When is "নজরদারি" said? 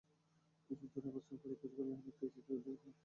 2.53-2.81